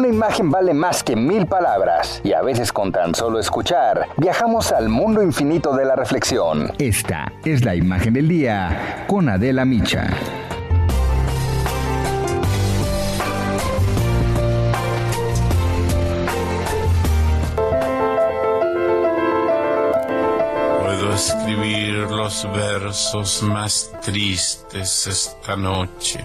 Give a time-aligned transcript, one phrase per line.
[0.00, 4.72] Una imagen vale más que mil palabras y a veces con tan solo escuchar viajamos
[4.72, 6.72] al mundo infinito de la reflexión.
[6.78, 10.08] Esta es la imagen del día con Adela Micha.
[20.80, 26.24] Puedo escribir los versos más tristes esta noche.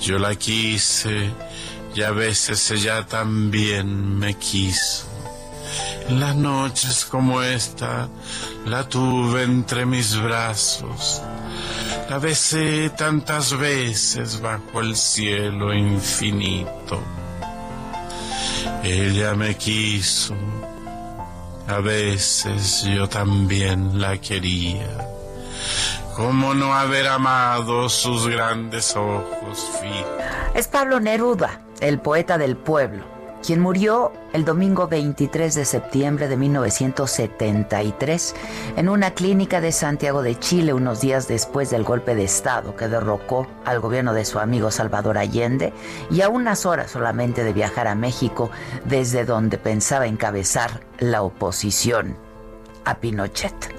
[0.00, 1.30] Yo la quise
[1.94, 5.06] y a veces ella también me quiso.
[6.08, 8.08] En las noches como esta
[8.66, 11.22] la tuve entre mis brazos.
[12.08, 17.02] La besé tantas veces bajo el cielo infinito.
[18.82, 20.34] Ella me quiso.
[21.66, 25.17] A veces yo también la quería.
[26.18, 29.70] ¿Cómo no haber amado sus grandes ojos?
[30.52, 33.04] Es Pablo Neruda, el poeta del pueblo,
[33.46, 38.34] quien murió el domingo 23 de septiembre de 1973
[38.76, 42.88] en una clínica de Santiago de Chile unos días después del golpe de Estado que
[42.88, 45.72] derrocó al gobierno de su amigo Salvador Allende
[46.10, 48.50] y a unas horas solamente de viajar a México
[48.86, 52.27] desde donde pensaba encabezar la oposición
[52.88, 53.74] a Pinochet.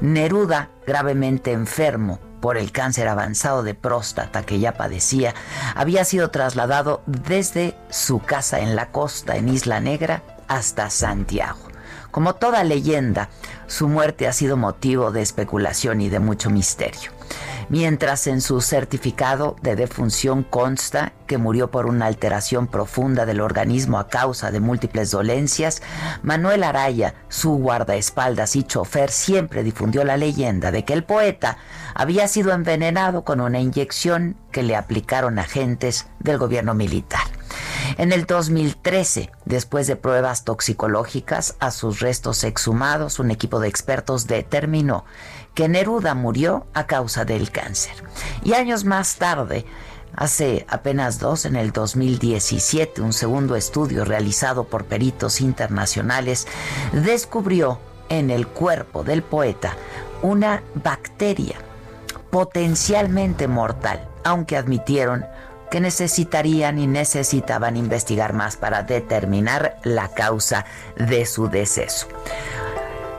[0.00, 5.34] Neruda, gravemente enfermo por el cáncer avanzado de próstata que ya padecía,
[5.74, 11.58] había sido trasladado desde su casa en la costa, en Isla Negra, hasta Santiago.
[12.10, 13.28] Como toda leyenda,
[13.66, 17.10] su muerte ha sido motivo de especulación y de mucho misterio.
[17.68, 23.98] Mientras en su certificado de defunción consta que murió por una alteración profunda del organismo
[23.98, 25.82] a causa de múltiples dolencias,
[26.22, 31.58] Manuel Araya, su guardaespaldas y chofer, siempre difundió la leyenda de que el poeta
[31.92, 37.24] había sido envenenado con una inyección que le aplicaron agentes del gobierno militar.
[37.98, 44.26] En el 2013, después de pruebas toxicológicas a sus restos exhumados, un equipo de expertos
[44.26, 45.04] determinó
[45.56, 47.94] que Neruda murió a causa del cáncer.
[48.44, 49.64] Y años más tarde,
[50.14, 56.46] hace apenas dos, en el 2017, un segundo estudio realizado por peritos internacionales
[56.92, 57.80] descubrió
[58.10, 59.74] en el cuerpo del poeta
[60.20, 61.56] una bacteria
[62.30, 65.24] potencialmente mortal, aunque admitieron
[65.70, 70.66] que necesitarían y necesitaban investigar más para determinar la causa
[70.96, 72.08] de su deceso.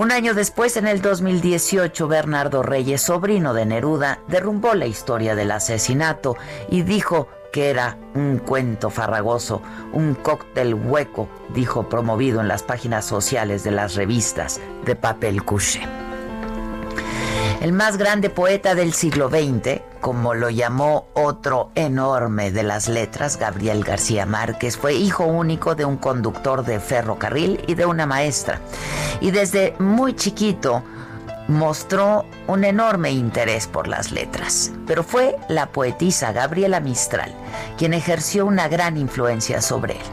[0.00, 5.50] Un año después, en el 2018, Bernardo Reyes, sobrino de Neruda, derrumbó la historia del
[5.50, 6.38] asesinato
[6.70, 9.60] y dijo que era un cuento farragoso,
[9.92, 15.82] un cóctel hueco, dijo promovido en las páginas sociales de las revistas de papel couché.
[17.60, 23.36] El más grande poeta del siglo XX, como lo llamó otro enorme de las letras,
[23.36, 28.60] Gabriel García Márquez, fue hijo único de un conductor de ferrocarril y de una maestra.
[29.20, 30.82] Y desde muy chiquito
[31.48, 34.72] mostró un enorme interés por las letras.
[34.86, 37.34] Pero fue la poetisa Gabriela Mistral
[37.76, 40.06] quien ejerció una gran influencia sobre él.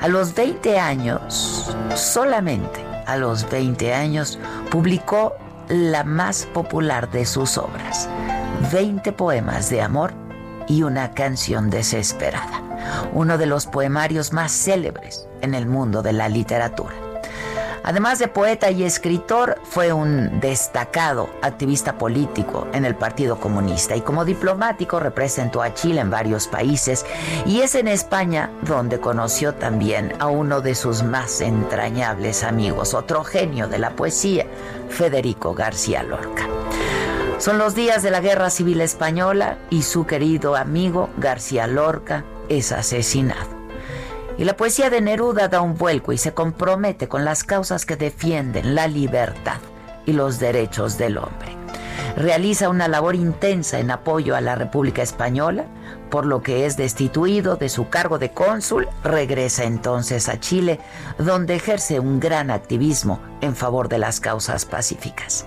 [0.00, 4.38] A los 20 años, solamente a los 20 años,
[4.70, 5.34] publicó
[5.68, 8.08] la más popular de sus obras,
[8.72, 10.12] 20 poemas de amor
[10.68, 12.62] y una canción desesperada,
[13.12, 16.94] uno de los poemarios más célebres en el mundo de la literatura.
[17.84, 24.00] Además de poeta y escritor, fue un destacado activista político en el Partido Comunista y
[24.00, 27.04] como diplomático representó a Chile en varios países
[27.44, 33.22] y es en España donde conoció también a uno de sus más entrañables amigos, otro
[33.22, 34.46] genio de la poesía,
[34.88, 36.48] Federico García Lorca.
[37.36, 42.72] Son los días de la Guerra Civil Española y su querido amigo García Lorca es
[42.72, 43.53] asesinado.
[44.36, 47.96] Y la poesía de Neruda da un vuelco y se compromete con las causas que
[47.96, 49.58] defienden la libertad
[50.06, 51.56] y los derechos del hombre.
[52.16, 55.66] Realiza una labor intensa en apoyo a la República Española,
[56.10, 60.78] por lo que es destituido de su cargo de cónsul, regresa entonces a Chile,
[61.18, 65.44] donde ejerce un gran activismo en favor de las causas pacíficas.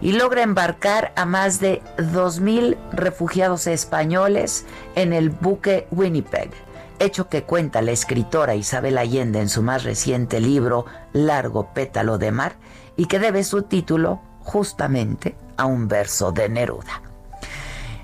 [0.00, 6.50] Y logra embarcar a más de 2.000 refugiados españoles en el buque Winnipeg,
[6.98, 12.32] hecho que cuenta la escritora Isabel Allende en su más reciente libro Largo pétalo de
[12.32, 12.56] mar
[12.96, 17.02] y que debe su título justamente a un verso de Neruda.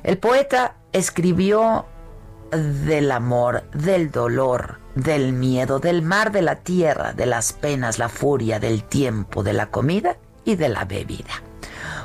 [0.03, 1.87] El poeta escribió
[2.51, 8.09] del amor, del dolor, del miedo, del mar, de la tierra, de las penas, la
[8.09, 11.43] furia, del tiempo, de la comida y de la bebida.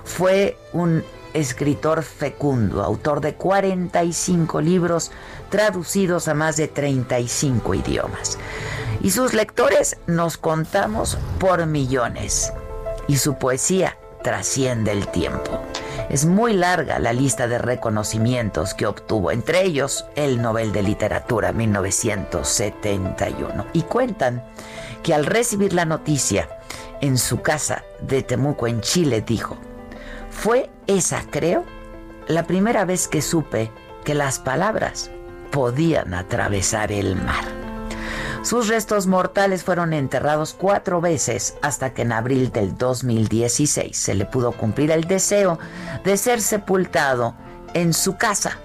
[0.03, 1.03] Fue un
[1.33, 5.11] escritor fecundo, autor de 45 libros
[5.49, 8.37] traducidos a más de 35 idiomas.
[9.01, 12.51] Y sus lectores nos contamos por millones.
[13.07, 15.61] Y su poesía trasciende el tiempo.
[16.09, 21.51] Es muy larga la lista de reconocimientos que obtuvo, entre ellos el Nobel de Literatura
[21.53, 23.65] 1971.
[23.73, 24.43] Y cuentan
[25.03, 26.49] que al recibir la noticia
[27.01, 29.57] en su casa de Temuco en Chile dijo,
[30.39, 31.65] fue esa, creo,
[32.29, 33.69] la primera vez que supe
[34.05, 35.11] que las palabras
[35.51, 37.43] podían atravesar el mar.
[38.41, 44.23] Sus restos mortales fueron enterrados cuatro veces hasta que en abril del 2016 se le
[44.23, 45.59] pudo cumplir el deseo
[46.05, 47.35] de ser sepultado
[47.73, 48.59] en su casa.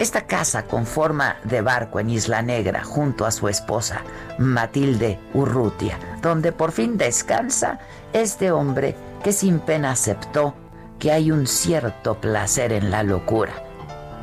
[0.00, 4.02] Esta casa con forma de barco en Isla Negra junto a su esposa
[4.38, 7.78] Matilde Urrutia, donde por fin descansa
[8.12, 10.56] este hombre que sin pena aceptó
[11.00, 13.54] que hay un cierto placer en la locura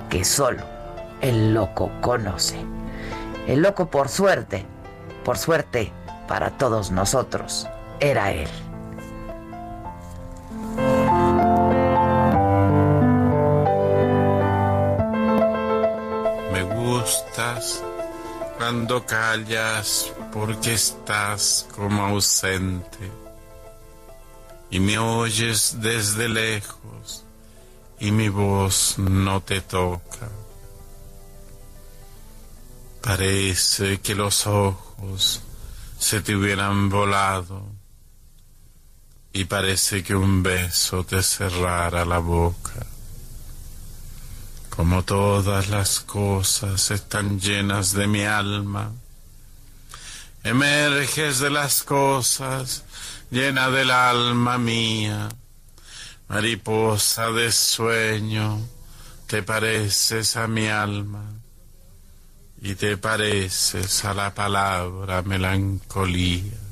[0.09, 0.63] que solo
[1.19, 2.63] el loco conoce.
[3.47, 4.65] El loco por suerte
[5.27, 5.91] por suerte,
[6.25, 7.68] para todos nosotros,
[8.00, 8.47] era Él.
[16.53, 17.83] Me gustas
[18.57, 23.12] cuando callas porque estás como ausente
[24.69, 27.23] y me oyes desde lejos
[27.99, 30.29] y mi voz no te toca.
[33.01, 35.41] Parece que los ojos
[35.97, 37.63] se te hubieran volado
[39.31, 42.85] y parece que un beso te cerrara la boca.
[44.69, 48.91] Como todas las cosas están llenas de mi alma,
[50.47, 52.83] emerges de las cosas
[53.29, 55.27] llena del alma mía,
[56.29, 58.61] mariposa de sueño,
[59.27, 61.25] te pareces a mi alma
[62.61, 66.66] y te pareces a la palabra melancolía.